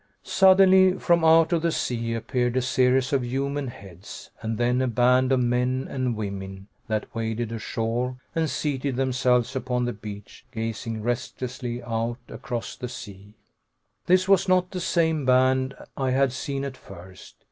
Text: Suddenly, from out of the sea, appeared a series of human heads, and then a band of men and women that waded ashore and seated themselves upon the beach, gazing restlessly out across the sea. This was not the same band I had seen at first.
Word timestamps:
Suddenly, 0.23 0.93
from 0.97 1.23
out 1.23 1.53
of 1.53 1.61
the 1.61 1.71
sea, 1.71 2.15
appeared 2.15 2.57
a 2.57 2.61
series 2.63 3.13
of 3.13 3.23
human 3.23 3.67
heads, 3.67 4.31
and 4.41 4.57
then 4.57 4.81
a 4.81 4.87
band 4.87 5.31
of 5.31 5.39
men 5.41 5.85
and 5.87 6.15
women 6.15 6.69
that 6.87 7.13
waded 7.13 7.51
ashore 7.51 8.17
and 8.33 8.49
seated 8.49 8.95
themselves 8.95 9.55
upon 9.55 9.85
the 9.85 9.93
beach, 9.93 10.43
gazing 10.51 11.03
restlessly 11.03 11.83
out 11.83 12.17
across 12.29 12.75
the 12.75 12.89
sea. 12.89 13.35
This 14.07 14.27
was 14.27 14.49
not 14.49 14.71
the 14.71 14.79
same 14.81 15.23
band 15.23 15.75
I 15.95 16.09
had 16.09 16.33
seen 16.33 16.63
at 16.63 16.77
first. 16.77 17.35